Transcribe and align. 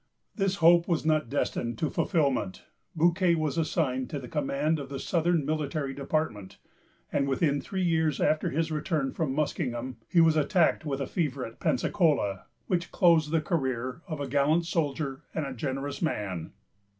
This 0.33 0.55
hope 0.55 0.87
was 0.87 1.05
not 1.05 1.29
destined 1.29 1.77
to 1.77 1.91
fulfilment. 1.91 2.63
Bouquet 2.95 3.35
was 3.35 3.55
assigned 3.55 4.09
to 4.09 4.17
the 4.17 4.27
command 4.27 4.79
of 4.79 4.89
the 4.89 4.97
southern 4.99 5.45
military 5.45 5.93
department; 5.93 6.57
and, 7.13 7.27
within 7.27 7.61
three 7.61 7.83
years 7.83 8.19
after 8.19 8.49
his 8.49 8.71
return 8.71 9.11
from 9.13 9.29
the 9.35 9.39
Muskingum, 9.39 9.97
he 10.09 10.19
was 10.19 10.35
attacked 10.35 10.87
with 10.87 11.01
a 11.01 11.05
fever 11.05 11.45
at 11.45 11.59
Pensacola, 11.59 12.45
which 12.65 12.91
closed 12.91 13.29
the 13.29 13.41
career 13.41 14.01
of 14.07 14.19
a 14.19 14.27
gallant 14.27 14.65
soldier 14.65 15.21
and 15.35 15.45
a 15.45 15.53
generous 15.53 16.01
man. 16.01 16.53